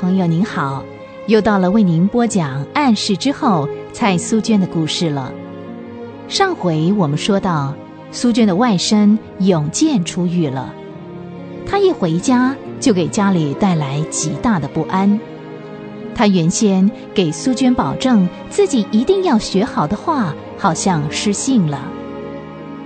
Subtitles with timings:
[0.00, 0.84] 朋友您好，
[1.26, 5.32] 又到了为您播讲暗示之后蔡苏娟的故事了。
[6.28, 7.74] 上回我们说到，
[8.12, 10.72] 苏娟的外甥永健出狱了，
[11.66, 15.18] 他一回家就给家里带来极大的不安。
[16.14, 21.90] 他原先给苏娟保证自己一定要学好的话，好像失信了。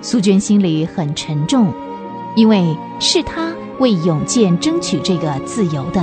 [0.01, 1.75] 苏娟心里很沉重，
[2.37, 6.03] 因为是他为永健争取这个自由的。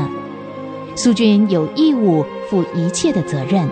[1.01, 3.69] 苏娟有义务负一切的责任。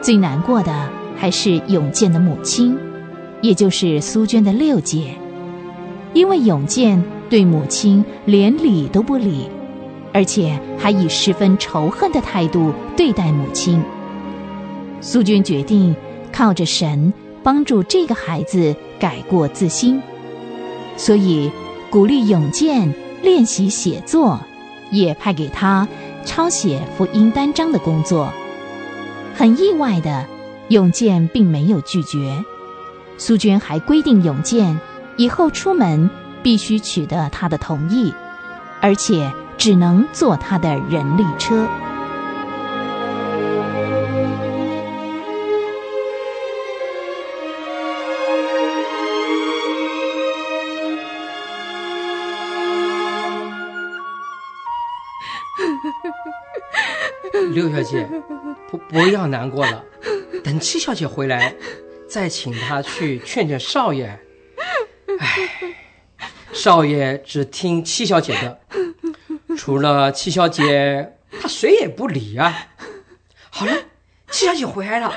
[0.00, 2.78] 最难过的还是永健的母亲，
[3.42, 5.16] 也就是苏娟的六姐，
[6.12, 9.48] 因为永健对母亲连理都不理，
[10.12, 13.82] 而且还以十分仇恨的态度对待母亲。
[15.00, 15.96] 苏娟决定
[16.32, 20.00] 靠着神帮助这个孩子改过自新，
[20.96, 21.50] 所以
[21.90, 24.38] 鼓励永健练习写作。
[24.90, 25.88] 也派给他
[26.24, 28.32] 抄写福音单章的工作。
[29.34, 30.26] 很意外的，
[30.68, 32.44] 永健并没有拒绝。
[33.16, 34.80] 苏娟还规定永健
[35.16, 36.10] 以后出门
[36.42, 38.12] 必须取得他的同意，
[38.80, 41.68] 而且只能坐他的人力车。
[57.52, 58.08] 六小姐，
[58.70, 59.84] 不不要难过了，
[60.42, 61.54] 等七小姐回来，
[62.08, 64.20] 再请她去劝劝少爷。
[65.18, 65.48] 唉，
[66.52, 68.60] 少爷只听七小姐的，
[69.56, 72.68] 除了七小姐，他谁也不理啊。
[73.50, 73.72] 好了，
[74.30, 75.12] 七小姐回来了，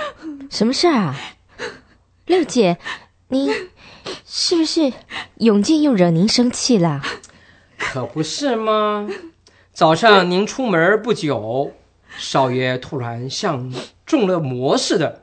[0.49, 1.15] 什么事啊？
[2.25, 2.77] 六姐，
[3.29, 3.51] 您
[4.25, 4.93] 是不是
[5.37, 7.01] 永进又惹您生气了？
[7.77, 9.09] 可不是吗？
[9.77, 11.71] 早上您出门不久。
[12.17, 13.71] 少爷突然像
[14.07, 15.21] 中了魔似的，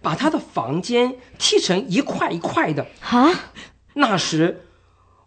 [0.00, 2.86] 把他的房间踢成一块一块的。
[3.02, 3.28] 啊！
[3.92, 4.62] 那时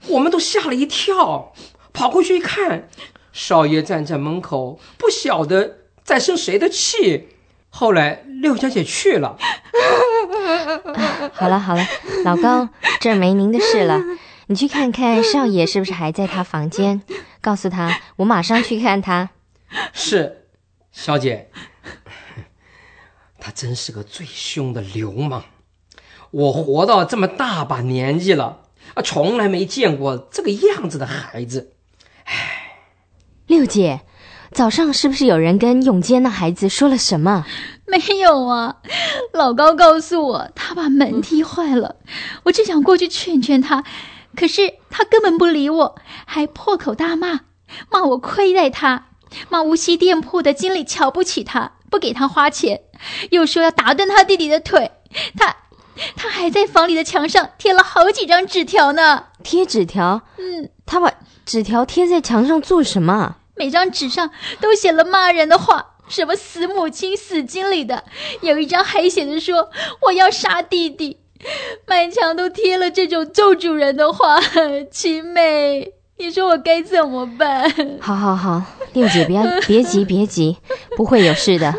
[0.07, 1.53] 我们都吓了一跳，
[1.93, 2.89] 跑过去一看，
[3.31, 7.29] 少爷站在门口，不晓得在生谁的气。
[7.69, 9.37] 后来六小姐去了。
[11.31, 11.85] 好了好了，
[12.25, 12.69] 老高，
[12.99, 14.01] 这儿没您的事了，
[14.47, 17.01] 你去看看 少爷是不是还在他房间，
[17.41, 19.29] 告诉他我马上去看他。
[19.93, 20.47] 是。
[20.91, 21.49] 小姐，
[23.39, 25.45] 他真是个最凶的流氓。
[26.29, 28.59] 我活到这么大把年纪了，
[28.93, 31.73] 啊，从来没见过这个样子的孩子。
[32.25, 32.77] 唉，
[33.47, 34.01] 六姐，
[34.51, 37.45] 早上是不是有人跟永坚那孩子说了什么？
[37.87, 38.77] 没有啊，
[39.33, 41.95] 老高告诉我他把门踢坏了。
[42.43, 43.83] 我正想过去劝劝他，
[44.35, 45.95] 可是他根本不理我，
[46.25, 47.41] 还破口大骂，
[47.89, 49.07] 骂我亏待他。
[49.49, 52.81] 骂无锡店铺的经理瞧不起他，不给他花钱，
[53.31, 54.91] 又说要打断他弟弟的腿。
[55.37, 55.55] 他，
[56.15, 59.25] 他还在房里的墙上贴了好几张纸条呢。
[59.43, 60.21] 贴纸条？
[60.37, 61.11] 嗯，他把
[61.45, 63.37] 纸条贴在墙上做什么？
[63.55, 64.29] 每张纸上
[64.59, 68.03] 都写了骂人的话，什么死母亲、死经理的。
[68.41, 69.69] 有一张还写着说
[70.01, 71.19] 我要杀弟弟，
[71.87, 74.39] 满墙都贴了这种咒主人的话。
[74.91, 75.93] 七妹。
[76.17, 77.69] 你说我该怎么办？
[77.99, 78.61] 好，好，好，
[78.93, 80.57] 六姐，别别急，别急，
[80.95, 81.73] 不会有事的。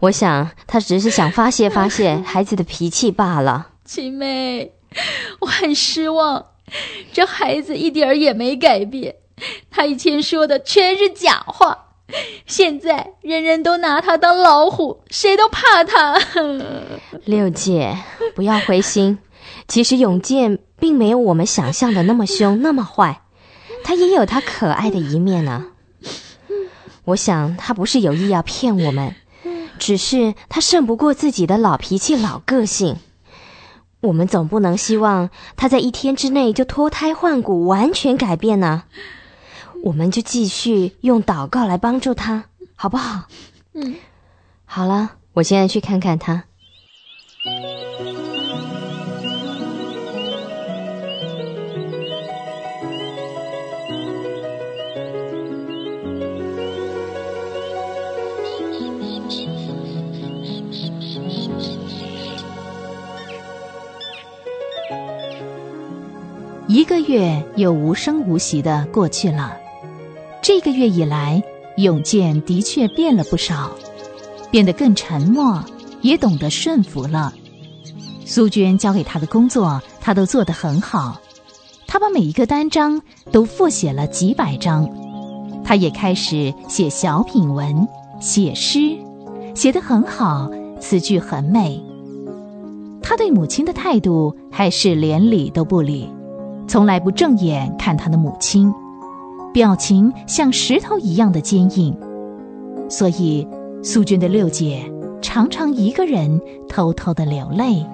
[0.00, 3.68] 我想他只是想发泄发泄孩子的脾气罢了。
[3.84, 4.72] 七妹，
[5.40, 6.46] 我很失望，
[7.12, 9.16] 这孩子一点儿也没改变，
[9.70, 11.83] 他以前说的全是假话，
[12.46, 16.18] 现在人人都拿他当老虎，谁都怕他。
[17.24, 17.96] 六姐，
[18.34, 19.18] 不要灰心，
[19.66, 23.22] 其实永健并没有我们想象的那么凶，那么坏。
[23.82, 25.66] 他也有他可爱的一面呢。
[27.06, 29.14] 我想他不是有意要骗我们，
[29.78, 32.96] 只是他胜不过自己的老脾气、老个性。
[34.00, 38.84] 我们总不能希望他在一天之内就脱胎换骨、完全改变呢。
[39.84, 42.44] 我们就继续用祷告来帮助他，
[42.74, 43.24] 好不好？
[43.74, 43.96] 嗯，
[44.64, 46.44] 好了，我现在去看看他。
[66.66, 69.60] 一个月又无声无息的过去了。
[70.44, 71.42] 这个月以来，
[71.78, 73.70] 永健的确变了不少，
[74.50, 75.64] 变得更沉默，
[76.02, 77.32] 也懂得顺服了。
[78.26, 81.18] 苏娟交给他的工作，他都做得很好。
[81.86, 83.00] 他把每一个单章
[83.32, 84.86] 都复写了几百张，
[85.64, 87.88] 他也开始写小品文、
[88.20, 88.98] 写诗，
[89.54, 91.82] 写得很好，词句很美。
[93.00, 96.06] 他对母亲的态度还是连理都不理，
[96.68, 98.70] 从来不正眼看他的母亲，
[99.54, 101.96] 表情像石头一样的坚硬。
[102.90, 103.46] 所以，
[103.84, 104.84] 苏娟的六姐
[105.22, 107.86] 常常一个人偷偷的流泪。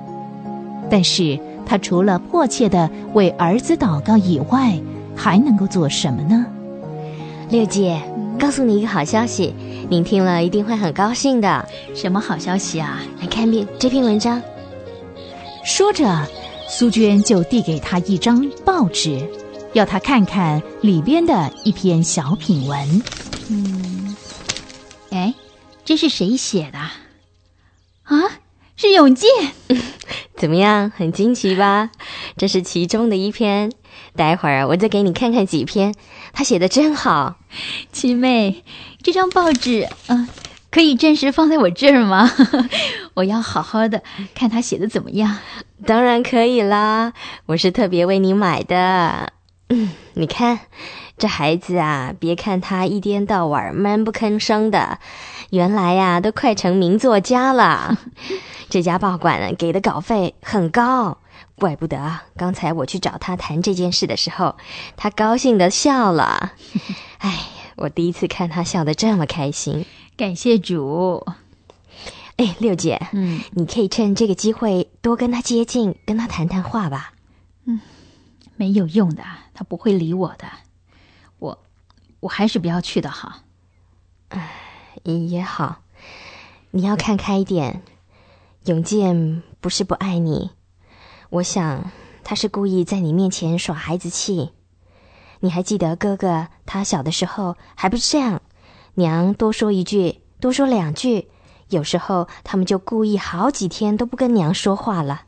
[0.91, 4.81] 但是，她除了迫切的为儿子祷告以外，
[5.15, 6.47] 还能够做什么呢？
[7.51, 8.01] 六姐，
[8.39, 9.55] 告诉你一个好消息，
[9.91, 11.69] 您听了一定会很高兴的。
[11.95, 13.01] 什么好消息啊？
[13.21, 14.41] 来看遍这篇文章。
[15.62, 16.27] 说着，
[16.67, 19.21] 苏娟就递给他一张报纸，
[19.73, 23.03] 要他看看里边的一篇小品文。
[23.51, 24.17] 嗯，
[25.11, 25.35] 哎，
[25.85, 26.79] 这是谁写的？
[26.79, 28.39] 啊，
[28.77, 29.29] 是永健。
[30.37, 31.91] 怎么样，很惊奇吧？
[32.37, 33.73] 这是其中的一篇。
[34.17, 35.95] 待会儿我再给你看看几篇，
[36.33, 37.37] 他写的真好。
[37.93, 38.65] 七妹，
[39.03, 40.29] 这张报纸，嗯，
[40.71, 42.31] 可以暂时放在我这儿吗？
[43.15, 44.03] 我要好好的
[44.35, 45.39] 看他写的怎么样。
[45.87, 47.13] 当然可以啦，
[47.47, 49.33] 我是特别为你买的。
[49.71, 50.61] 嗯， 你看，
[51.17, 54.99] 这孩子啊，别看他一天到晚闷不吭声的，
[55.51, 57.99] 原来呀，都快成名作家了。
[58.69, 61.19] 这家报馆给的稿费很高。
[61.57, 64.57] 怪不得刚才我去找他谈这件事的时候，
[64.97, 66.53] 他高兴的笑了。
[67.19, 67.39] 哎，
[67.77, 69.85] 我第一次看他笑得这么开心，
[70.17, 71.27] 感谢主。
[72.37, 77.13] 哎，六姐，嗯，你可以趁这个机会多跟他接近，跟他谈谈话吧。
[77.67, 77.81] 嗯，
[78.61, 79.25] 没有用的，
[79.55, 80.47] 他不会理我的。
[81.39, 81.59] 我，
[82.21, 83.37] 我还是不要去的好。
[84.29, 84.51] 哎，
[85.05, 85.81] 也好，
[86.73, 87.83] 你要看开一点。
[88.67, 90.51] 永健不是不爱你。
[91.31, 91.91] 我想
[92.23, 94.53] 他是故意在你面前耍孩子气。
[95.39, 98.43] 你还记得哥哥他小的时候还不是这样？
[98.93, 101.31] 娘多说一句，多说两句，
[101.71, 105.23] 有时候他们就故意好几天都不跟娘说话了。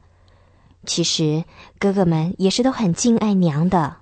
[0.85, 1.45] 其实
[1.79, 3.99] 哥哥们也是都很敬爱娘的。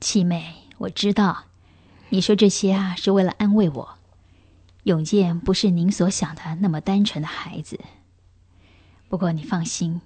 [0.00, 1.44] 七妹，我知道，
[2.10, 3.98] 你说这些啊是为了安慰我。
[4.82, 7.80] 永健不是您所想的那么单纯的孩子。
[9.08, 10.00] 不过你放心。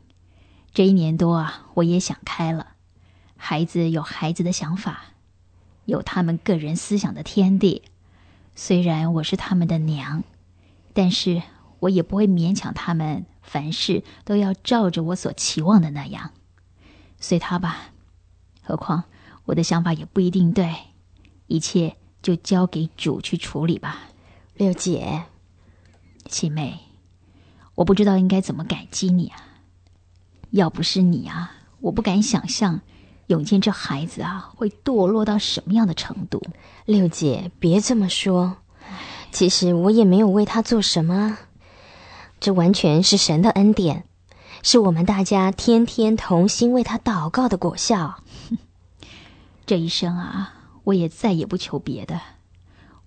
[0.72, 2.74] 这一年多啊，我也想开了。
[3.36, 5.14] 孩子有孩子的想法，
[5.84, 7.82] 有他们个人思想的天地。
[8.54, 10.22] 虽然我是他们的娘，
[10.92, 11.42] 但是
[11.80, 16.30] 我也不会勉强他们，凡事都要照着我所期望的那样。
[17.18, 17.90] 随他吧。
[18.62, 19.02] 何况
[19.46, 20.72] 我的想法也不一定对，
[21.48, 23.98] 一切就交给主去处理吧。
[24.54, 25.24] 六姐，
[26.26, 26.78] 七妹，
[27.74, 29.38] 我不知道应该怎么感激你啊。
[30.50, 32.80] 要不是你啊，我不敢想象，
[33.28, 36.42] 永健这孩子啊会堕落到什么样的程度。
[36.84, 38.56] 六姐，别这么说，
[39.32, 41.38] 其实我也没有为他做什么，
[42.40, 44.04] 这完全是神的恩典，
[44.62, 48.22] 是我们大家天天同心为他祷告的果效。
[49.66, 50.54] 这一生啊，
[50.84, 52.18] 我也再也不求别的，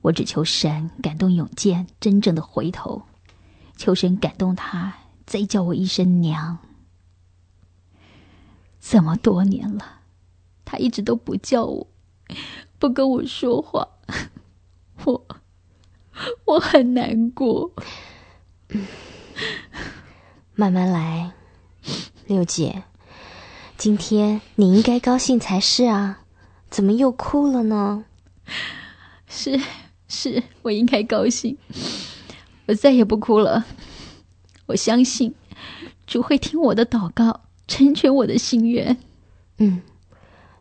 [0.01, 3.01] 我只求神感动永健真正的回头，
[3.75, 4.93] 求神感动他
[5.25, 6.59] 再叫我一声娘。
[8.79, 10.01] 这么多年了，
[10.63, 11.87] 他一直都不叫我，
[12.77, 13.87] 不跟我说话，
[15.05, 15.25] 我
[16.45, 17.71] 我很难过。
[20.55, 21.31] 慢慢来，
[22.27, 22.83] 六姐，
[23.77, 26.19] 今天你应该高兴才是啊，
[26.69, 28.05] 怎么又哭了呢？
[29.27, 29.59] 是
[30.07, 31.57] 是，我应该高兴，
[32.67, 33.65] 我再也不哭了。
[34.67, 35.33] 我相信
[36.05, 37.41] 主会听我的祷告。
[37.65, 38.97] 成全我的心愿。
[39.57, 39.81] 嗯，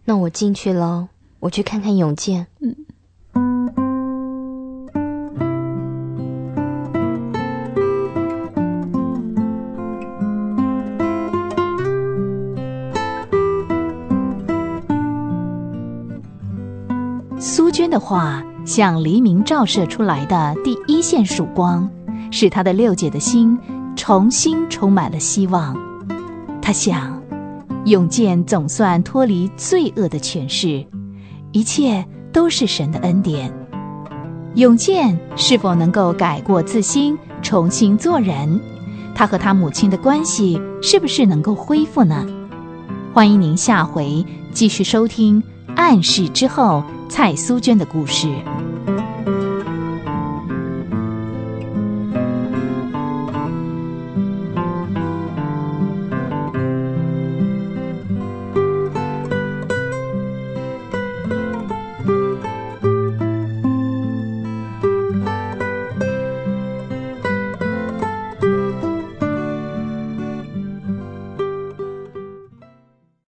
[0.05, 1.09] 那我进去喽，
[1.41, 2.47] 我去看看永健。
[2.61, 2.77] 嗯。
[17.45, 21.91] 苏娟的话像黎明照射出来的第一线曙光，
[22.31, 23.59] 使她的六姐的心
[23.97, 25.77] 重新充满了希望。
[26.63, 27.21] 她想，
[27.87, 30.87] 永健总算脱离罪恶的权势，
[31.51, 33.53] 一切都是神的恩典。
[34.55, 38.61] 永健是否能够改过自新，重新做人？
[39.17, 42.25] 他和他母亲的关系是不是能够恢复呢？
[43.13, 45.43] 欢迎您下回继续收听
[45.75, 48.27] 《暗示之后》蔡苏娟的故事。